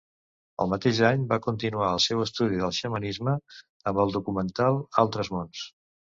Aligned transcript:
El 0.63 0.69
mateix 0.69 1.01
any, 1.09 1.25
va 1.33 1.37
continuar 1.47 1.89
el 1.97 2.01
seu 2.05 2.23
estudi 2.23 2.57
del 2.63 2.73
xamanisme 2.79 3.37
amb 3.93 4.01
el 4.07 4.17
documental 4.19 4.83
"Altres 5.07 5.33
mons". 5.37 5.65